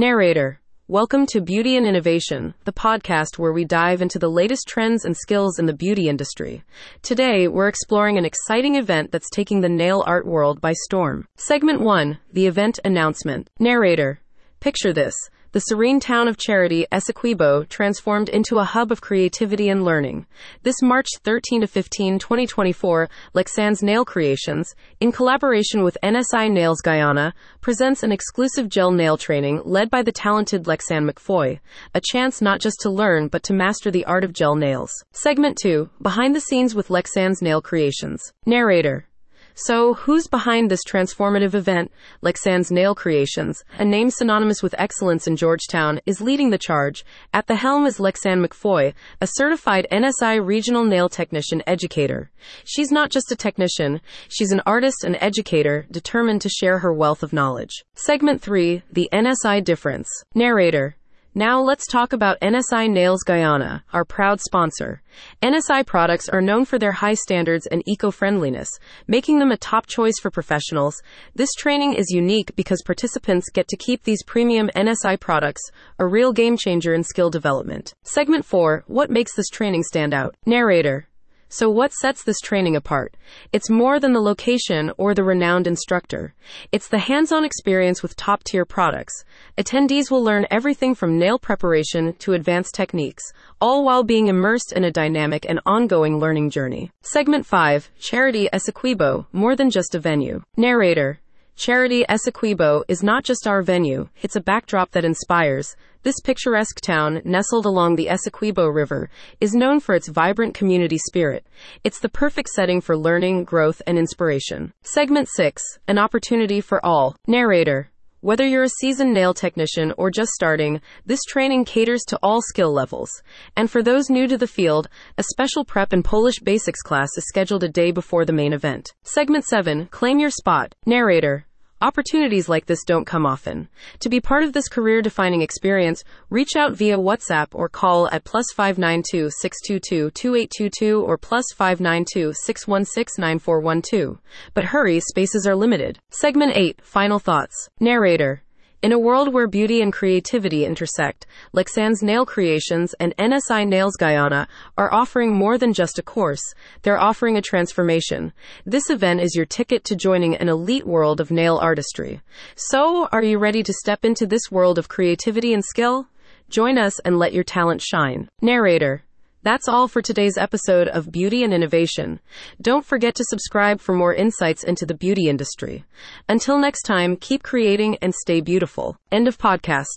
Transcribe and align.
Narrator. 0.00 0.58
Welcome 0.88 1.26
to 1.26 1.42
Beauty 1.42 1.76
and 1.76 1.86
Innovation, 1.86 2.54
the 2.64 2.72
podcast 2.72 3.38
where 3.38 3.52
we 3.52 3.66
dive 3.66 4.00
into 4.00 4.18
the 4.18 4.30
latest 4.30 4.66
trends 4.66 5.04
and 5.04 5.14
skills 5.14 5.58
in 5.58 5.66
the 5.66 5.74
beauty 5.74 6.08
industry. 6.08 6.64
Today, 7.02 7.48
we're 7.48 7.68
exploring 7.68 8.16
an 8.16 8.24
exciting 8.24 8.76
event 8.76 9.12
that's 9.12 9.28
taking 9.28 9.60
the 9.60 9.68
nail 9.68 10.02
art 10.06 10.24
world 10.24 10.58
by 10.58 10.72
storm. 10.72 11.28
Segment 11.36 11.82
1 11.82 12.18
The 12.32 12.46
Event 12.46 12.80
Announcement. 12.82 13.50
Narrator. 13.58 14.20
Picture 14.58 14.94
this 14.94 15.14
the 15.52 15.60
serene 15.60 15.98
town 15.98 16.28
of 16.28 16.36
Charity, 16.36 16.86
Essequibo, 16.92 17.68
transformed 17.68 18.28
into 18.28 18.58
a 18.58 18.64
hub 18.64 18.92
of 18.92 19.00
creativity 19.00 19.68
and 19.68 19.84
learning. 19.84 20.26
This 20.62 20.80
March 20.80 21.08
13 21.24 21.62
to 21.62 21.66
15, 21.66 22.20
2024, 22.20 23.08
Lexann's 23.34 23.82
Nail 23.82 24.04
Creations, 24.04 24.76
in 25.00 25.10
collaboration 25.10 25.82
with 25.82 25.98
NSI 26.04 26.52
Nails 26.52 26.80
Guyana, 26.80 27.34
presents 27.60 28.04
an 28.04 28.12
exclusive 28.12 28.68
gel 28.68 28.92
nail 28.92 29.16
training 29.16 29.60
led 29.64 29.90
by 29.90 30.02
the 30.02 30.12
talented 30.12 30.64
Lexann 30.64 31.10
McPhoy, 31.10 31.58
a 31.94 32.00
chance 32.00 32.40
not 32.40 32.60
just 32.60 32.78
to 32.82 32.90
learn 32.90 33.26
but 33.26 33.42
to 33.42 33.52
master 33.52 33.90
the 33.90 34.04
art 34.04 34.22
of 34.22 34.32
gel 34.32 34.54
nails. 34.54 34.92
Segment 35.12 35.58
2 35.60 35.90
Behind 36.00 36.34
the 36.34 36.40
Scenes 36.40 36.76
with 36.76 36.90
Lexann's 36.90 37.42
Nail 37.42 37.60
Creations. 37.60 38.32
Narrator 38.46 39.08
so, 39.54 39.94
who's 39.94 40.26
behind 40.26 40.70
this 40.70 40.84
transformative 40.88 41.54
event? 41.54 41.90
Lexann's 42.22 42.70
Nail 42.70 42.94
Creations, 42.94 43.64
a 43.78 43.84
name 43.84 44.10
synonymous 44.10 44.62
with 44.62 44.74
excellence 44.78 45.26
in 45.26 45.36
Georgetown, 45.36 46.00
is 46.06 46.20
leading 46.20 46.50
the 46.50 46.58
charge. 46.58 47.04
At 47.34 47.46
the 47.46 47.56
helm 47.56 47.86
is 47.86 47.98
Lexann 47.98 48.44
McPhoy, 48.44 48.94
a 49.20 49.26
certified 49.26 49.86
NSI 49.90 50.44
regional 50.44 50.84
nail 50.84 51.08
technician 51.08 51.62
educator. 51.66 52.30
She's 52.64 52.90
not 52.90 53.10
just 53.10 53.32
a 53.32 53.36
technician, 53.36 54.00
she's 54.28 54.52
an 54.52 54.62
artist 54.66 55.04
and 55.04 55.16
educator 55.20 55.86
determined 55.90 56.42
to 56.42 56.48
share 56.48 56.78
her 56.78 56.92
wealth 56.92 57.22
of 57.22 57.32
knowledge. 57.32 57.84
Segment 57.94 58.40
3 58.40 58.82
The 58.92 59.08
NSI 59.12 59.62
Difference. 59.64 60.08
Narrator 60.34 60.96
now 61.34 61.60
let's 61.60 61.86
talk 61.86 62.12
about 62.12 62.40
NSI 62.40 62.90
Nails 62.90 63.22
Guyana, 63.22 63.84
our 63.92 64.04
proud 64.04 64.40
sponsor. 64.40 65.00
NSI 65.42 65.86
products 65.86 66.28
are 66.28 66.40
known 66.40 66.64
for 66.64 66.78
their 66.78 66.92
high 66.92 67.14
standards 67.14 67.66
and 67.66 67.82
eco-friendliness, 67.86 68.68
making 69.06 69.38
them 69.38 69.52
a 69.52 69.56
top 69.56 69.86
choice 69.86 70.18
for 70.20 70.30
professionals. 70.30 71.00
This 71.34 71.52
training 71.56 71.94
is 71.94 72.10
unique 72.10 72.56
because 72.56 72.82
participants 72.84 73.50
get 73.50 73.68
to 73.68 73.76
keep 73.76 74.02
these 74.02 74.24
premium 74.24 74.70
NSI 74.74 75.20
products, 75.20 75.62
a 75.98 76.06
real 76.06 76.32
game 76.32 76.56
changer 76.56 76.94
in 76.94 77.04
skill 77.04 77.30
development. 77.30 77.94
Segment 78.02 78.44
4, 78.44 78.84
what 78.86 79.10
makes 79.10 79.36
this 79.36 79.48
training 79.48 79.84
stand 79.84 80.12
out? 80.12 80.34
Narrator 80.46 81.06
so, 81.52 81.68
what 81.68 81.92
sets 81.92 82.22
this 82.22 82.38
training 82.38 82.76
apart? 82.76 83.16
It's 83.52 83.68
more 83.68 83.98
than 83.98 84.12
the 84.12 84.20
location 84.20 84.92
or 84.96 85.14
the 85.14 85.24
renowned 85.24 85.66
instructor. 85.66 86.32
It's 86.70 86.86
the 86.86 87.00
hands 87.00 87.32
on 87.32 87.44
experience 87.44 88.02
with 88.02 88.14
top 88.14 88.44
tier 88.44 88.64
products. 88.64 89.24
Attendees 89.58 90.12
will 90.12 90.22
learn 90.22 90.46
everything 90.48 90.94
from 90.94 91.18
nail 91.18 91.40
preparation 91.40 92.12
to 92.20 92.34
advanced 92.34 92.76
techniques, 92.76 93.24
all 93.60 93.84
while 93.84 94.04
being 94.04 94.28
immersed 94.28 94.72
in 94.72 94.84
a 94.84 94.92
dynamic 94.92 95.44
and 95.48 95.58
ongoing 95.66 96.20
learning 96.20 96.50
journey. 96.50 96.92
Segment 97.02 97.44
5 97.44 97.90
Charity 97.98 98.48
Essequibo, 98.52 99.26
more 99.32 99.56
than 99.56 99.70
just 99.70 99.96
a 99.96 99.98
venue. 99.98 100.42
Narrator 100.56 101.18
Charity 101.56 102.06
Essequibo 102.08 102.84
is 102.86 103.02
not 103.02 103.24
just 103.24 103.48
our 103.48 103.60
venue, 103.60 104.08
it's 104.22 104.36
a 104.36 104.40
backdrop 104.40 104.92
that 104.92 105.04
inspires. 105.04 105.76
This 106.02 106.18
picturesque 106.24 106.80
town, 106.80 107.20
nestled 107.26 107.66
along 107.66 107.96
the 107.96 108.06
Essequibo 108.06 108.74
River, 108.74 109.10
is 109.38 109.52
known 109.52 109.80
for 109.80 109.94
its 109.94 110.08
vibrant 110.08 110.54
community 110.54 110.96
spirit. 110.96 111.46
It's 111.84 112.00
the 112.00 112.08
perfect 112.08 112.48
setting 112.48 112.80
for 112.80 112.96
learning, 112.96 113.44
growth, 113.44 113.82
and 113.86 113.98
inspiration. 113.98 114.72
Segment 114.80 115.28
6 115.28 115.62
An 115.88 115.98
opportunity 115.98 116.62
for 116.62 116.84
all. 116.84 117.16
Narrator 117.26 117.90
whether 118.22 118.46
you're 118.46 118.64
a 118.64 118.68
seasoned 118.68 119.14
nail 119.14 119.32
technician 119.32 119.94
or 119.96 120.10
just 120.10 120.32
starting, 120.32 120.82
this 121.06 121.22
training 121.26 121.64
caters 121.64 122.02
to 122.08 122.18
all 122.22 122.42
skill 122.42 122.70
levels. 122.70 123.10
And 123.56 123.70
for 123.70 123.82
those 123.82 124.10
new 124.10 124.28
to 124.28 124.36
the 124.36 124.46
field, 124.46 124.90
a 125.16 125.22
special 125.22 125.64
prep 125.64 125.94
and 125.94 126.04
Polish 126.04 126.38
basics 126.40 126.82
class 126.82 127.08
is 127.16 127.24
scheduled 127.26 127.64
a 127.64 127.68
day 127.70 127.92
before 127.92 128.26
the 128.26 128.34
main 128.34 128.52
event. 128.52 128.92
Segment 129.04 129.46
7 129.46 129.86
Claim 129.86 130.18
your 130.18 130.28
spot. 130.28 130.74
Narrator 130.84 131.46
Opportunities 131.82 132.46
like 132.46 132.66
this 132.66 132.84
don't 132.84 133.06
come 133.06 133.24
often. 133.24 133.66
To 134.00 134.10
be 134.10 134.20
part 134.20 134.42
of 134.42 134.52
this 134.52 134.68
career 134.68 135.00
defining 135.00 135.40
experience, 135.40 136.04
reach 136.28 136.54
out 136.54 136.72
via 136.72 136.98
WhatsApp 136.98 137.48
or 137.52 137.70
call 137.70 138.06
at 138.10 138.24
plus 138.24 138.44
592 138.54 139.30
622 139.30 140.10
2822 140.10 141.00
or 141.00 141.16
plus 141.16 141.46
592 141.56 142.34
616 142.34 143.18
9412. 143.18 144.18
But 144.52 144.64
hurry, 144.64 145.00
spaces 145.00 145.46
are 145.46 145.56
limited. 145.56 145.98
Segment 146.10 146.52
8 146.54 146.82
Final 146.84 147.18
Thoughts. 147.18 147.70
Narrator 147.80 148.42
in 148.82 148.92
a 148.92 148.98
world 148.98 149.32
where 149.32 149.46
beauty 149.46 149.82
and 149.82 149.92
creativity 149.92 150.64
intersect, 150.64 151.26
Lexann's 151.54 152.02
Nail 152.02 152.24
Creations 152.24 152.94
and 152.94 153.14
NSI 153.18 153.68
Nails 153.68 153.94
Guyana 153.96 154.48
are 154.78 154.92
offering 154.92 155.34
more 155.34 155.58
than 155.58 155.74
just 155.74 155.98
a 155.98 156.02
course. 156.02 156.42
They're 156.80 156.98
offering 156.98 157.36
a 157.36 157.42
transformation. 157.42 158.32
This 158.64 158.88
event 158.88 159.20
is 159.20 159.34
your 159.34 159.44
ticket 159.44 159.84
to 159.84 159.96
joining 159.96 160.34
an 160.34 160.48
elite 160.48 160.86
world 160.86 161.20
of 161.20 161.30
nail 161.30 161.58
artistry. 161.58 162.22
So, 162.54 163.06
are 163.12 163.22
you 163.22 163.38
ready 163.38 163.62
to 163.62 163.72
step 163.72 164.04
into 164.04 164.26
this 164.26 164.50
world 164.50 164.78
of 164.78 164.88
creativity 164.88 165.52
and 165.52 165.64
skill? 165.64 166.08
Join 166.48 166.78
us 166.78 166.98
and 167.00 167.18
let 167.18 167.34
your 167.34 167.44
talent 167.44 167.82
shine. 167.82 168.28
Narrator 168.40 169.04
that's 169.42 169.68
all 169.68 169.88
for 169.88 170.02
today's 170.02 170.36
episode 170.36 170.88
of 170.88 171.10
Beauty 171.10 171.42
and 171.42 171.54
Innovation. 171.54 172.20
Don't 172.60 172.84
forget 172.84 173.14
to 173.14 173.24
subscribe 173.24 173.80
for 173.80 173.94
more 173.94 174.14
insights 174.14 174.62
into 174.62 174.84
the 174.84 174.94
beauty 174.94 175.28
industry. 175.28 175.84
Until 176.28 176.58
next 176.58 176.82
time, 176.82 177.16
keep 177.16 177.42
creating 177.42 177.96
and 178.02 178.14
stay 178.14 178.40
beautiful. 178.40 178.96
End 179.10 179.28
of 179.28 179.38
podcast. 179.38 179.96